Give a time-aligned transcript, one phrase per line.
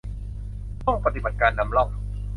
[0.85, 1.89] ห้องปฏิบัติการนำร่อง